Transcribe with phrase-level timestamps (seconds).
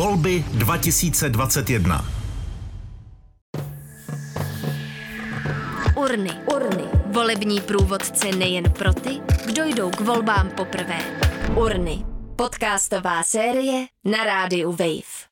[0.00, 2.04] Volby 2021.
[5.96, 6.30] Urny.
[6.54, 6.84] Urny.
[7.06, 10.98] Volební průvodce nejen pro ty, kdo jdou k volbám poprvé.
[11.56, 12.04] Urny.
[12.36, 15.28] Podcastová série na rádiu Wave.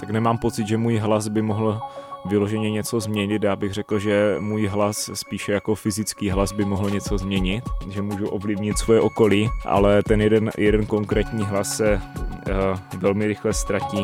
[0.00, 1.80] tak nemám pocit, že můj hlas by mohl
[2.24, 3.42] vyloženě něco změnit.
[3.42, 8.02] Já bych řekl, že můj hlas spíše jako fyzický hlas by mohl něco změnit, že
[8.02, 14.02] můžu ovlivnit svoje okolí, ale ten jeden, jeden konkrétní hlas se uh, velmi rychle ztratí.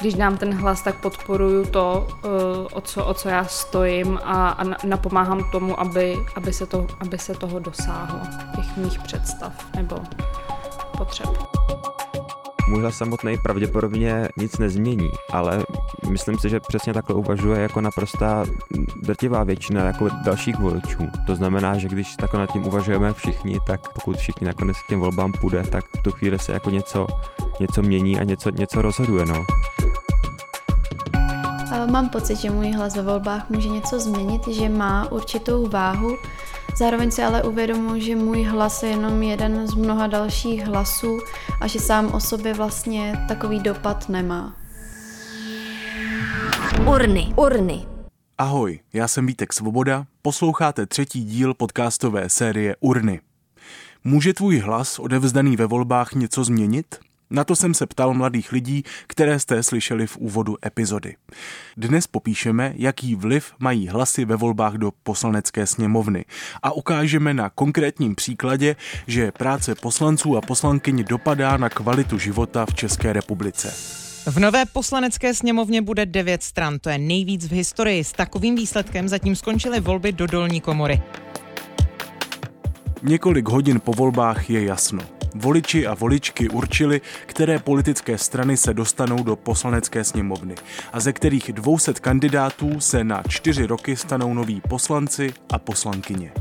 [0.00, 2.30] Když dám ten hlas, tak podporuju to, uh,
[2.72, 7.18] o, co, o co já stojím a, a napomáhám tomu, aby, aby, se to, aby
[7.18, 8.20] se toho dosáhlo,
[8.56, 9.96] těch mých představ nebo
[10.98, 11.49] potřeb
[12.70, 15.64] můj hlas samotný pravděpodobně nic nezmění, ale
[16.10, 18.44] myslím si, že přesně takhle uvažuje jako naprostá
[19.02, 21.06] drtivá většina jako dalších voličů.
[21.26, 25.00] To znamená, že když takhle nad tím uvažujeme všichni, tak pokud všichni nakonec k těm
[25.00, 27.06] volbám půjde, tak v tu chvíli se jako něco,
[27.60, 29.26] něco mění a něco, něco rozhoduje.
[29.26, 29.44] No.
[31.90, 36.16] Mám pocit, že můj hlas ve volbách může něco změnit, že má určitou váhu,
[36.76, 41.18] Zároveň si ale uvědomuji, že můj hlas je jenom jeden z mnoha dalších hlasů
[41.60, 44.56] a že sám o sobě vlastně takový dopad nemá.
[46.86, 47.86] Urny, urny.
[48.38, 53.20] Ahoj, já jsem Vítek Svoboda, posloucháte třetí díl podcastové série Urny.
[54.04, 57.09] Může tvůj hlas odevzdaný ve volbách něco změnit?
[57.30, 61.16] Na to jsem se ptal mladých lidí, které jste slyšeli v úvodu epizody.
[61.76, 66.24] Dnes popíšeme, jaký vliv mají hlasy ve volbách do poslanecké sněmovny
[66.62, 68.76] a ukážeme na konkrétním příkladě,
[69.06, 73.74] že práce poslanců a poslankyň dopadá na kvalitu života v České republice.
[74.26, 78.04] V nové poslanecké sněmovně bude devět stran, to je nejvíc v historii.
[78.04, 81.02] S takovým výsledkem zatím skončily volby do dolní komory.
[83.02, 85.19] Několik hodin po volbách je jasno.
[85.34, 90.54] Voliči a voličky určili, které politické strany se dostanou do poslanecké sněmovny
[90.92, 96.32] a ze kterých 200 kandidátů se na čtyři roky stanou noví poslanci a poslankyně.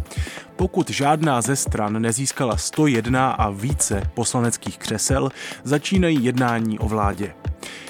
[0.55, 5.29] Pokud žádná ze stran nezískala 101 a více poslaneckých křesel,
[5.63, 7.33] začínají jednání o vládě.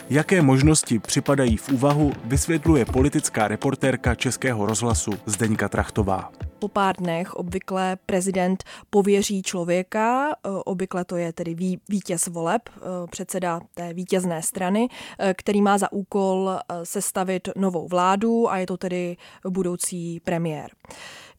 [0.10, 7.34] Jaké možnosti připadají v úvahu, vysvětluje politická reportérka Českého rozhlasu Zdeňka Trachtová po pár dnech
[7.34, 11.56] obvykle prezident pověří člověka, eh, obvykle to je tedy
[11.90, 12.82] vítěz voleb, eh,
[13.12, 14.88] předseda té vítězné strany,
[15.20, 19.18] eh, který má za úkol sestavit novou vládu a je to tedy
[19.50, 20.70] budoucí premiér.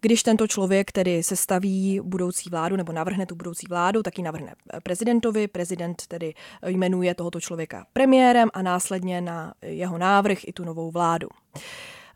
[0.01, 4.55] Když tento člověk tedy sestaví budoucí vládu nebo navrhne tu budoucí vládu, tak ji navrhne
[4.83, 5.49] prezidentovi.
[5.49, 6.35] Prezident tedy
[6.67, 11.29] jmenuje tohoto člověka premiérem a následně na jeho návrh i tu novou vládu.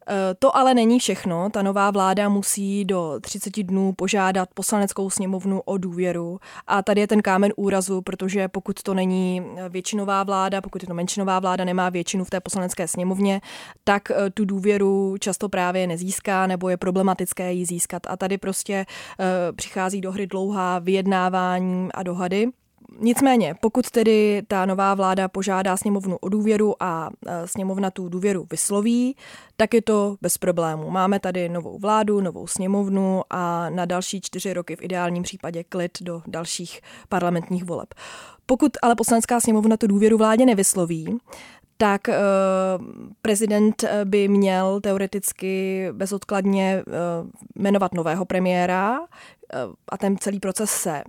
[0.08, 1.50] Eh, to ale není všechno.
[1.50, 6.38] Ta nová vláda musí do 30 dnů požádat poslaneckou sněmovnu o důvěru.
[6.66, 10.94] A tady je ten kámen úrazu, protože pokud to není většinová vláda, pokud je to
[10.94, 13.40] menšinová vláda, nemá většinu v té poslanecké sněmovně,
[13.84, 18.02] tak eh, tu důvěru často právě nezíská nebo je problematické ji získat.
[18.08, 18.86] A tady prostě
[19.20, 22.48] eh, přichází do hry dlouhá vyjednávání a dohady.
[22.98, 28.46] Nicméně, pokud tedy ta nová vláda požádá sněmovnu o důvěru a e, sněmovna tu důvěru
[28.50, 29.16] vysloví,
[29.56, 30.90] tak je to bez problémů.
[30.90, 35.98] Máme tady novou vládu, novou sněmovnu a na další čtyři roky v ideálním případě klid
[36.00, 37.94] do dalších parlamentních voleb.
[38.46, 41.18] Pokud ale poslanecká sněmovna tu důvěru vládě nevysloví,
[41.76, 42.14] tak uh,
[43.22, 46.92] prezident e, by měl teoreticky bezodkladně uh,
[47.62, 49.06] jmenovat nového premiéra uh,
[49.88, 51.02] a ten celý proces se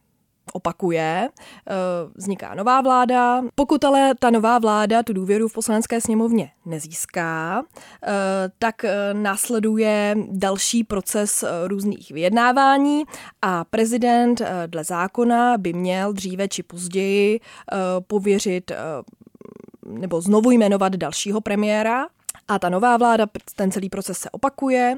[0.54, 1.74] opakuje, eh,
[2.16, 3.42] vzniká nová vláda.
[3.56, 7.64] Pokud ale ta nová vláda tu důvěru v poslanecké sněmovně nezíská,
[8.04, 8.12] eh,
[8.60, 13.04] tak eh, následuje další proces různých vyjednávání
[13.42, 17.40] a prezident dle zákona by měl dříve či později
[18.08, 18.72] pověřit
[19.88, 22.08] nebo znovu jmenovat dalšího premiéra
[22.48, 24.98] a ta nová vláda, ten celý proces se opakuje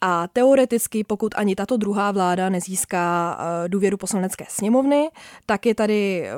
[0.00, 5.08] a teoreticky, pokud ani tato druhá vláda nezíská eh, důvěru poslanecké sněmovny,
[5.46, 6.32] tak je tady eh,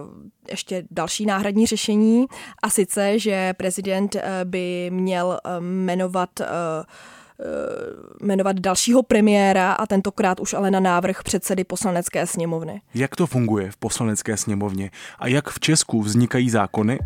[0.50, 2.26] ještě další náhradní řešení
[2.62, 6.30] a sice, že prezident eh, by měl jmenovat
[8.22, 12.82] jmenovat dalšího premiéra a tentokrát už ale na návrh předsedy poslanecké sněmovny.
[12.94, 16.98] Jak to funguje v poslanecké sněmovně a jak v Česku vznikají zákony?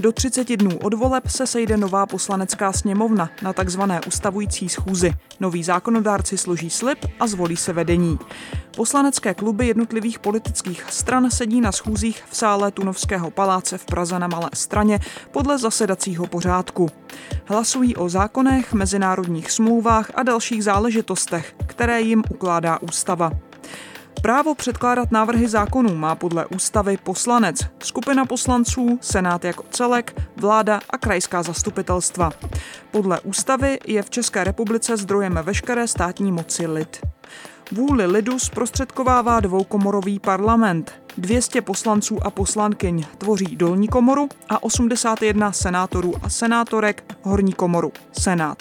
[0.00, 5.12] Do 30 dnů od voleb se sejde nová poslanecká sněmovna na takzvané ustavující schůzi.
[5.40, 8.18] Noví zákonodárci složí slib a zvolí se vedení.
[8.76, 14.28] Poslanecké kluby jednotlivých politických stran sedí na schůzích v sále Tunovského paláce v Praze na
[14.28, 15.00] Malé straně
[15.30, 16.88] podle zasedacího pořádku.
[17.44, 23.32] Hlasují o zákonech, mezinárodních smlouvách a dalších záležitostech, které jim ukládá ústava.
[24.22, 30.98] Právo předkládat návrhy zákonů má podle ústavy poslanec, skupina poslanců, senát jako celek, vláda a
[30.98, 32.30] krajská zastupitelstva.
[32.90, 37.00] Podle ústavy je v České republice zdrojem veškeré státní moci lid.
[37.72, 41.02] Vůli lidu zprostředkovává dvoukomorový parlament.
[41.18, 48.58] 200 poslanců a poslankyň tvoří dolní komoru a 81 senátorů a senátorek horní komoru, senát.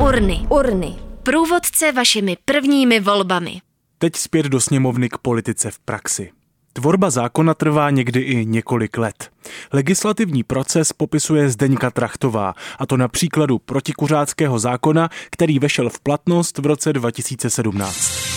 [0.00, 0.98] Urny, urny.
[1.22, 3.65] Průvodce vašimi prvními volbami.
[3.98, 6.30] Teď zpět do sněmovny k politice v praxi.
[6.72, 9.30] Tvorba zákona trvá někdy i několik let.
[9.72, 16.58] Legislativní proces popisuje Zdeňka Trachtová, a to na příkladu protikuřáckého zákona, který vešel v platnost
[16.58, 18.35] v roce 2017.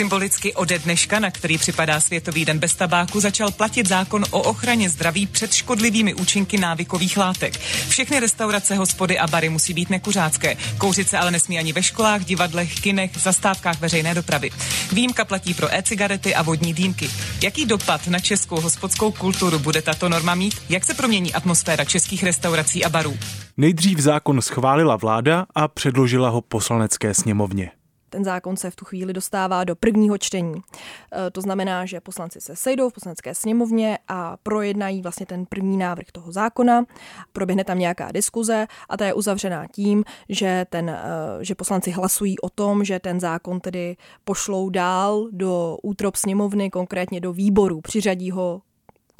[0.00, 4.90] Symbolicky ode dneška, na který připadá Světový den bez tabáku, začal platit zákon o ochraně
[4.90, 7.58] zdraví před škodlivými účinky návykových látek.
[7.88, 10.56] Všechny restaurace, hospody a bary musí být nekuřácké.
[10.78, 14.50] Kouřit se ale nesmí ani ve školách, divadlech, kinech, zastávkách veřejné dopravy.
[14.92, 17.10] Výjimka platí pro e-cigarety a vodní dýmky.
[17.42, 20.54] Jaký dopad na českou hospodskou kulturu bude tato norma mít?
[20.68, 23.18] Jak se promění atmosféra českých restaurací a barů?
[23.56, 27.70] Nejdřív zákon schválila vláda a předložila ho poslanecké sněmovně.
[28.10, 30.54] Ten zákon se v tu chvíli dostává do prvního čtení.
[30.54, 35.76] E, to znamená, že poslanci se sejdou v poslanecké sněmovně a projednají vlastně ten první
[35.76, 36.84] návrh toho zákona.
[37.32, 41.00] Proběhne tam nějaká diskuze a ta je uzavřená tím, že, ten, e,
[41.40, 47.20] že poslanci hlasují o tom, že ten zákon tedy pošlou dál do útrop sněmovny, konkrétně
[47.20, 48.62] do výboru, přiřadí ho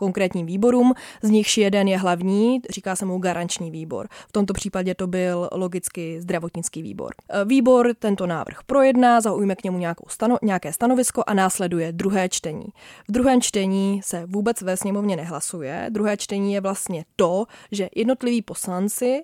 [0.01, 4.09] konkrétním výborům, z nichž jeden je hlavní, říká se mu garanční výbor.
[4.29, 7.13] V tomto případě to byl logicky zdravotnický výbor.
[7.29, 12.29] E, výbor tento návrh projedná, zaujme k němu nějakou stano, nějaké stanovisko a následuje druhé
[12.29, 12.67] čtení.
[13.09, 15.87] V druhém čtení se vůbec ve sněmovně nehlasuje.
[15.91, 19.23] Druhé čtení je vlastně to, že jednotliví poslanci e,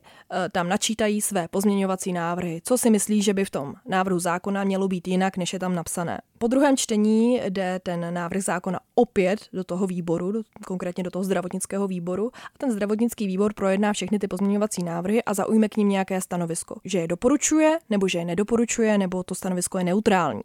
[0.53, 2.61] tam načítají své pozměňovací návrhy.
[2.65, 5.75] Co si myslí, že by v tom návrhu zákona mělo být jinak, než je tam
[5.75, 6.21] napsané.
[6.39, 11.25] Po druhém čtení jde ten návrh zákona opět do toho výboru, do, konkrétně do toho
[11.25, 12.31] zdravotnického výboru.
[12.35, 16.77] A ten zdravotnický výbor projedná všechny ty pozměňovací návrhy a zaujme k ním nějaké stanovisko.
[16.85, 20.43] Že je doporučuje, nebo že je nedoporučuje, nebo to stanovisko je neutrální.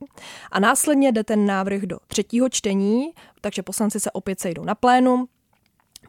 [0.51, 3.11] A následně jde ten návrh do třetího čtení,
[3.41, 5.27] takže poslanci se opět sejdou na plénum,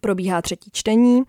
[0.01, 1.23] probíhá třetí čtení.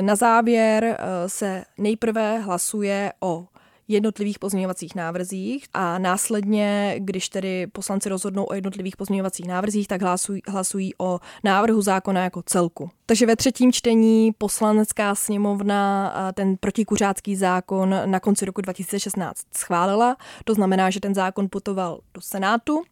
[0.00, 3.46] Na závěr eh, se nejprve hlasuje o
[3.88, 10.42] jednotlivých pozměňovacích návrzích a následně, když tedy poslanci rozhodnou o jednotlivých pozměňovacích návrzích, tak hlasují,
[10.48, 12.90] hlasují o návrhu zákona jako celku.
[13.06, 20.16] Takže ve třetím čtení poslanecká sněmovna ten protikuřácký zákon na konci roku 2016 schválila.
[20.44, 22.82] To znamená, že ten zákon putoval do Senátu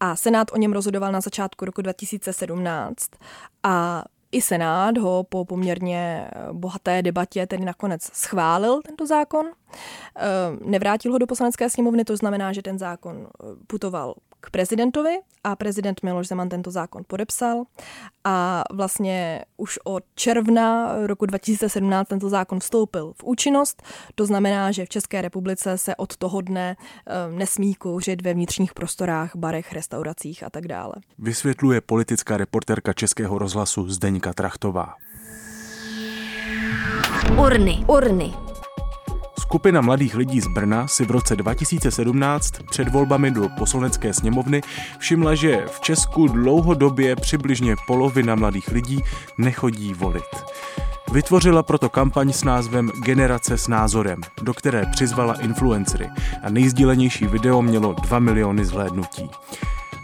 [0.00, 3.10] a Senát o něm rozhodoval na začátku roku 2017
[3.62, 9.46] a i Senát ho po poměrně bohaté debatě tedy nakonec schválil tento zákon.
[10.16, 15.18] Ehm, nevrátil ho do poslanecké sněmovny, to znamená, že ten zákon eh, putoval k prezidentovi
[15.44, 17.64] a prezident Miloš Zeman tento zákon podepsal
[18.24, 23.82] a vlastně už od června roku 2017 tento zákon vstoupil v účinnost.
[24.14, 28.74] To znamená, že v České republice se od toho dne ehm, nesmí kouřit ve vnitřních
[28.74, 30.94] prostorách, barech, restauracích a tak dále.
[31.18, 34.94] Vysvětluje politická reporterka Českého rozhlasu Zdeňka Trachtová.
[37.38, 38.51] Urny, urny.
[39.52, 44.60] Skupina mladých lidí z Brna si v roce 2017 před volbami do poslanecké sněmovny
[44.98, 49.00] všimla, že v Česku dlouhodobě přibližně polovina mladých lidí
[49.38, 50.44] nechodí volit.
[51.12, 56.08] Vytvořila proto kampaň s názvem Generace s názorem, do které přizvala influencery
[56.42, 59.30] a nejsdílenější video mělo 2 miliony zhlédnutí.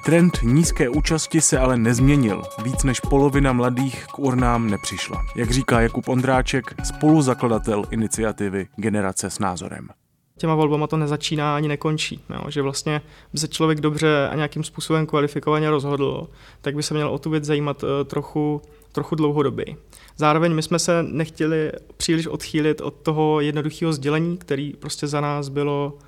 [0.08, 2.42] Trend nízké účasti se ale nezměnil.
[2.64, 5.24] Víc než polovina mladých k urnám nepřišla.
[5.36, 9.88] Jak říká Jakub Ondráček, spoluzakladatel iniciativy Generace s názorem
[10.38, 12.24] těma volbama to nezačíná ani nekončí.
[12.30, 12.50] Jo?
[12.50, 16.28] Že vlastně by se člověk dobře a nějakým způsobem kvalifikovaně rozhodl,
[16.60, 18.62] tak by se měl o tu věc zajímat uh, trochu,
[18.92, 19.64] trochu dlouhodobě.
[20.16, 25.48] Zároveň my jsme se nechtěli příliš odchýlit od toho jednoduchého sdělení, který prostě za nás
[25.48, 25.98] bylo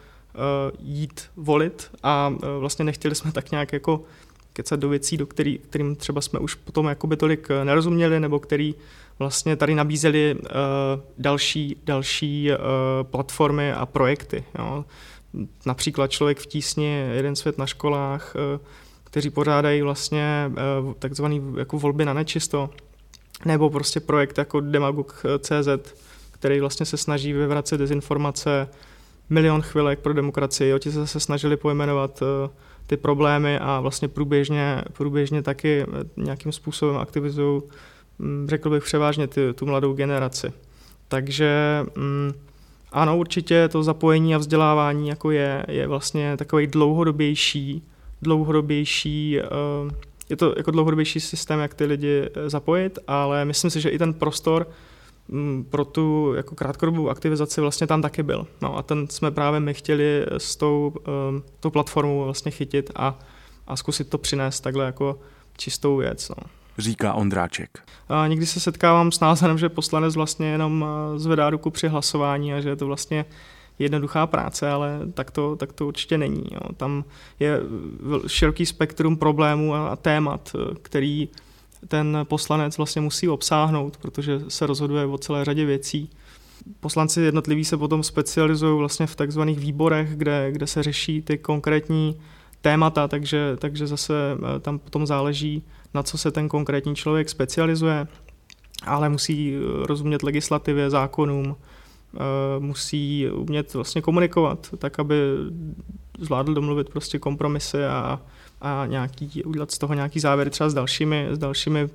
[0.78, 4.04] jít volit a uh, vlastně nechtěli jsme tak nějak jako
[4.52, 8.38] kecat do věcí, do který, kterým třeba jsme už potom jakoby tolik eh, nerozuměli, nebo
[8.38, 8.75] který
[9.18, 10.49] vlastně tady nabízeli uh,
[11.18, 12.56] další, další uh,
[13.02, 14.44] platformy a projekty.
[14.58, 14.84] Jo.
[15.66, 18.66] Například Člověk v tísni, Jeden svět na školách, uh,
[19.04, 20.50] kteří pořádají vlastně
[20.87, 22.70] uh, takzvaný jako volby na nečisto,
[23.44, 25.92] nebo prostě projekt jako Demagog.cz,
[26.30, 28.68] který vlastně se snaží vyvracet dezinformace,
[29.30, 30.75] milion chvilek pro demokracii.
[30.78, 32.50] Ti se zase snažili pojmenovat uh,
[32.87, 37.62] ty problémy a vlastně průběžně, průběžně taky nějakým způsobem aktivizují,
[38.18, 40.52] mm, řekl bych převážně ty, tu mladou generaci.
[41.08, 42.32] Takže mm,
[42.92, 47.82] Ano, určitě to zapojení a vzdělávání jako je, je vlastně takový dlouhodobější,
[48.22, 49.44] dlouhodobější, eh,
[50.28, 53.99] je to jako dlouhodobější systém, jak ty lidi eh, zapojit, ale myslím si, že i
[53.99, 54.66] ten prostor
[55.70, 58.46] pro tu jako krátkodobou aktivizaci vlastně tam taky byl.
[58.60, 60.92] No a ten jsme právě my chtěli s tou,
[61.30, 63.18] um, tou platformou vlastně chytit a,
[63.66, 65.18] a zkusit to přinést takhle jako
[65.56, 66.28] čistou věc.
[66.28, 67.78] No říká Ondráček.
[68.08, 70.84] A někdy se setkávám s názorem, že poslanec vlastně jenom
[71.16, 73.25] zvedá ruku při hlasování a že je to vlastně
[73.78, 76.44] jednoduchá práce, ale tak to, tak to určitě není.
[76.52, 76.60] Jo.
[76.76, 77.04] Tam
[77.40, 77.60] je
[78.26, 81.28] široký spektrum problémů a témat, který
[81.88, 86.10] ten poslanec vlastně musí obsáhnout, protože se rozhoduje o celé řadě věcí.
[86.80, 92.20] Poslanci jednotliví se potom specializují vlastně v takzvaných výborech, kde, kde se řeší ty konkrétní
[92.60, 94.14] témata, takže, takže zase
[94.56, 95.62] eh, tam potom záleží,
[95.94, 98.06] na co se ten konkrétní člověk specializuje,
[98.87, 101.56] ale musí eh, rozumět legislativě, zákonům,
[102.14, 102.18] eh,
[102.58, 105.14] musí umět vlastně komunikovat, tak aby
[106.20, 108.20] zvládl domluvit prostě kompromisy a,
[108.60, 111.88] a nějaký, udělat z toho nějaký závěr třeba s dalšími, s dalšími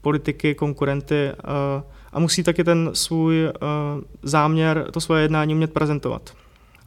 [0.00, 1.82] politiky, konkurenty a,
[2.12, 3.48] a musí taky ten svůj
[4.22, 6.34] záměr, to svoje jednání umět prezentovat.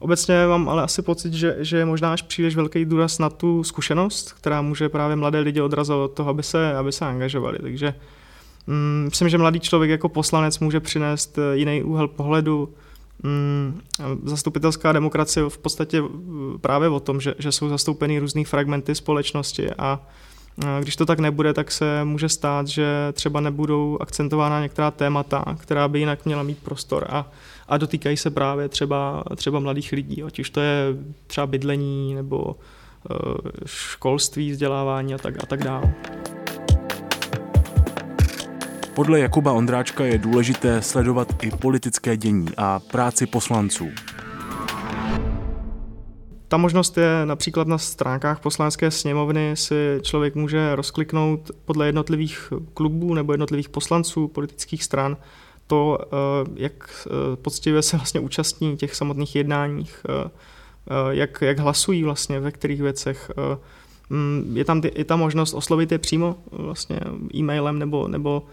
[0.03, 3.63] Obecně mám ale asi pocit, že, že je možná až příliš velký důraz na tu
[3.63, 7.59] zkušenost, která může právě mladé lidi odrazovat od toho, aby se, aby se angažovali.
[7.61, 7.93] Takže
[8.67, 12.73] mm, myslím, že mladý člověk jako poslanec může přinést eh, jiný úhel pohledu.
[13.23, 13.81] Mm,
[14.23, 16.07] zastupitelská demokracie v podstatě eh,
[16.61, 19.99] právě o tom, že, že jsou zastoupeny různé fragmenty společnosti a
[20.79, 25.87] když to tak nebude, tak se může stát, že třeba nebudou akcentována některá témata, která
[25.87, 27.31] by jinak měla mít prostor a,
[27.67, 30.95] a dotýkají se právě třeba, třeba mladých lidí, ať už to je
[31.27, 33.15] třeba bydlení nebo eh,
[33.65, 35.93] školství, vzdělávání a tak, a tak dále.
[38.95, 43.89] Podle Jakuba Ondráčka je důležité sledovat i politické dění a práci poslanců.
[46.53, 53.13] Ta možnost je například na stránkách poslanecké sněmovny si člověk může rozkliknout podle jednotlivých klubů
[53.13, 55.17] nebo jednotlivých poslanců politických stran
[55.67, 56.07] to, eh,
[56.55, 60.29] jak eh, poctivě se vlastně účastní těch samotných jednáních, eh,
[61.09, 63.31] jak, jak hlasují vlastně ve kterých věcech.
[64.09, 66.99] Mm, je tam, je tam možnost oslovit je přímo vlastně
[67.35, 68.43] e-mailem nebo, nebo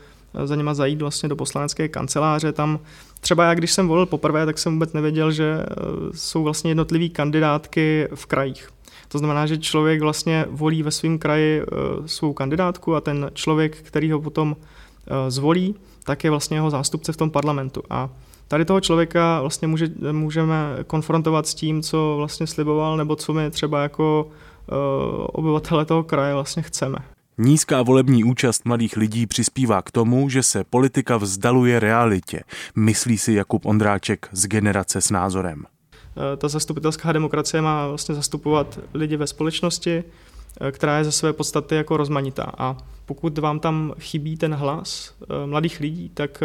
[0.45, 2.53] za něma zajít vlastně do poslanecké kanceláře.
[2.53, 2.81] Tam
[3.21, 5.67] třeba já, když jsem volil poprvé, tak jsem vůbec nevěděl, že
[6.15, 8.69] jsou vlastně jednotlivé kandidátky v krajích.
[9.09, 11.63] To znamená, že člověk vlastně volí ve svém kraji
[12.07, 14.57] svou kandidátku a ten člověk, který ho potom
[15.29, 15.75] zvolí,
[16.05, 17.83] tak je vlastně jeho zástupce v tom parlamentu.
[17.91, 18.09] A
[18.49, 23.51] tady toho člověka vlastně může, můžeme konfrontovat s tím, co vlastně sliboval, nebo co my
[23.51, 24.29] třeba jako
[25.33, 26.99] obyvatele toho kraje vlastně chceme.
[27.39, 32.41] Nízká volební účast mladých lidí přispívá k tomu, že se politika vzdaluje realitě,
[32.77, 35.65] myslí si Jakub Ondráček z generace s názorem.
[35.65, 40.05] Eh, ta zastupitelská demokracie má vlastně zastupovat lidi ve společnosti,
[40.61, 42.53] Eh, která je ze své podstaty jako rozmanitá.
[42.59, 46.43] A pokud vám tam chybí ten hlas eh, mladých lidí, tak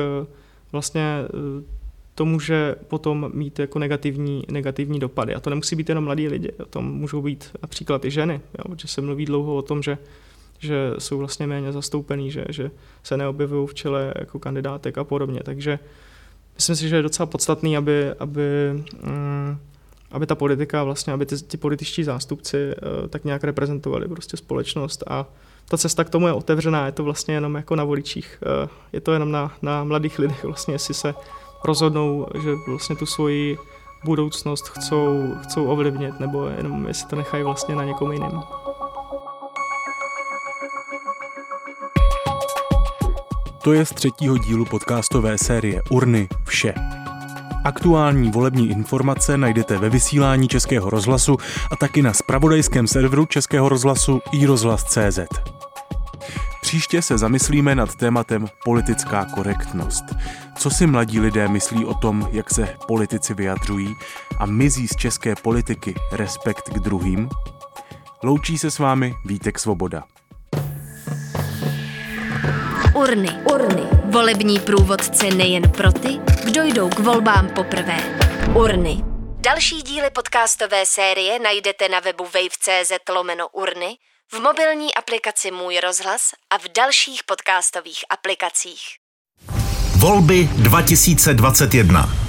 [0.71, 1.03] vlastně
[2.15, 5.35] to může potom mít jako negativní, negativní dopady.
[5.35, 8.87] A to nemusí být jenom mladí lidi, to můžou být například i ženy, jo, protože
[8.87, 9.97] se mluví dlouho o tom, že,
[10.59, 12.71] že jsou vlastně méně zastoupený, že, že
[13.03, 15.39] se neobjevují v čele jako kandidátek a podobně.
[15.43, 15.79] Takže
[16.55, 19.57] myslím si, že je docela podstatný, aby, aby mm,
[20.11, 25.03] aby ta politika, vlastně, aby ty, ty političtí zástupci uh, tak nějak reprezentovali prostě společnost
[25.07, 25.25] a
[25.69, 29.01] ta cesta k tomu je otevřená, je to vlastně jenom jako na voličích, uh, je
[29.01, 31.13] to jenom na, na mladých lidech vlastně, jestli se
[31.63, 33.57] rozhodnou, že vlastně tu svoji
[34.05, 38.41] budoucnost chcou, chcou ovlivnit, nebo jenom jestli to nechají vlastně na někom jiném.
[43.65, 46.73] To je z třetího dílu podcastové série Urny vše.
[47.63, 51.37] Aktuální volební informace najdete ve vysílání Českého rozhlasu
[51.71, 55.19] a taky na spravodajském serveru Českého rozhlasu iRozhlas.cz.
[56.61, 60.03] Příště se zamyslíme nad tématem politická korektnost.
[60.57, 63.95] Co si mladí lidé myslí o tom, jak se politici vyjadřují
[64.39, 67.29] a mizí z české politiky respekt k druhým?
[68.23, 70.03] Loučí se s vámi Vítek Svoboda.
[72.95, 73.29] Urny.
[73.53, 73.81] Urny.
[74.03, 76.09] Volební průvodce nejen pro ty,
[76.45, 77.97] kdo jdou k volbám poprvé.
[78.53, 78.97] Urny.
[79.39, 83.97] Další díly podcastové série najdete na webu wave.cz lomeno urny,
[84.33, 88.81] v mobilní aplikaci Můj rozhlas a v dalších podcastových aplikacích.
[89.97, 92.24] Volby 2021.